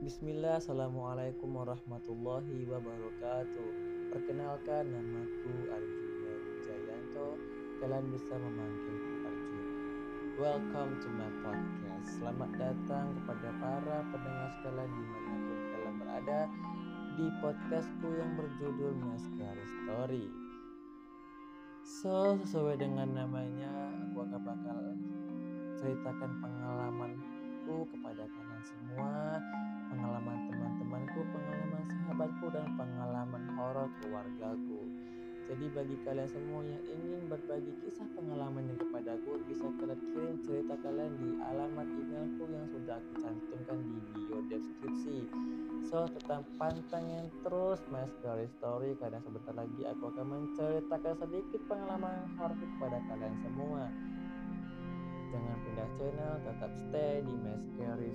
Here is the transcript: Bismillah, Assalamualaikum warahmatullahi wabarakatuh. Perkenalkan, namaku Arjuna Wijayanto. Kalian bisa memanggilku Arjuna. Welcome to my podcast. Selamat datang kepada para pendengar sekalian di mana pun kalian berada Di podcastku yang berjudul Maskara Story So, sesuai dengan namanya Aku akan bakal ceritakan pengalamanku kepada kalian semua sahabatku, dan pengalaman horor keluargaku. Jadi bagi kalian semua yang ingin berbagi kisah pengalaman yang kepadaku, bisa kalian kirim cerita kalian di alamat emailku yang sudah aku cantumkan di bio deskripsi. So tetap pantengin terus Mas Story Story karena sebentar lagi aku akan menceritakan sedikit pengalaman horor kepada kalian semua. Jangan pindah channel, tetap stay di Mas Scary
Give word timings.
Bismillah, 0.00 0.56
Assalamualaikum 0.56 1.60
warahmatullahi 1.60 2.64
wabarakatuh. 2.64 3.70
Perkenalkan, 4.08 4.88
namaku 4.88 5.68
Arjuna 5.68 6.32
Wijayanto. 6.40 7.36
Kalian 7.84 8.08
bisa 8.08 8.32
memanggilku 8.32 9.12
Arjuna. 9.28 9.64
Welcome 10.40 11.04
to 11.04 11.08
my 11.12 11.28
podcast. 11.44 12.16
Selamat 12.16 12.48
datang 12.56 13.12
kepada 13.12 13.48
para 13.60 13.96
pendengar 14.08 14.48
sekalian 14.56 14.88
di 14.88 15.04
mana 15.04 15.32
pun 15.36 15.58
kalian 15.68 15.94
berada 16.00 16.40
Di 17.20 17.26
podcastku 17.44 18.08
yang 18.08 18.30
berjudul 18.40 18.92
Maskara 19.04 19.64
Story 19.84 20.24
So, 21.84 22.40
sesuai 22.40 22.80
dengan 22.80 23.20
namanya 23.20 23.92
Aku 24.08 24.24
akan 24.24 24.40
bakal 24.48 24.80
ceritakan 25.76 26.40
pengalamanku 26.40 27.84
kepada 27.92 28.24
kalian 28.24 28.62
semua 28.64 29.09
sahabatku, 32.20 32.52
dan 32.52 32.68
pengalaman 32.76 33.44
horor 33.56 33.88
keluargaku. 34.04 34.84
Jadi 35.48 35.66
bagi 35.72 35.96
kalian 36.04 36.28
semua 36.28 36.60
yang 36.62 36.84
ingin 36.84 37.26
berbagi 37.32 37.72
kisah 37.80 38.04
pengalaman 38.12 38.68
yang 38.68 38.76
kepadaku, 38.76 39.40
bisa 39.48 39.64
kalian 39.80 39.98
kirim 40.12 40.36
cerita 40.44 40.76
kalian 40.84 41.16
di 41.16 41.28
alamat 41.40 41.88
emailku 41.88 42.44
yang 42.52 42.66
sudah 42.68 43.00
aku 43.00 43.12
cantumkan 43.24 43.78
di 43.88 43.98
bio 44.12 44.38
deskripsi. 44.52 45.18
So 45.88 46.04
tetap 46.12 46.44
pantengin 46.60 47.32
terus 47.40 47.80
Mas 47.88 48.12
Story 48.20 48.46
Story 48.60 48.90
karena 49.00 49.18
sebentar 49.24 49.56
lagi 49.56 49.82
aku 49.88 50.12
akan 50.12 50.26
menceritakan 50.28 51.14
sedikit 51.24 51.60
pengalaman 51.72 52.36
horor 52.36 52.60
kepada 52.60 53.00
kalian 53.08 53.34
semua. 53.40 53.88
Jangan 55.32 55.56
pindah 55.64 55.88
channel, 55.96 56.34
tetap 56.44 56.72
stay 56.84 57.24
di 57.24 57.34
Mas 57.40 57.64
Scary 57.64 58.12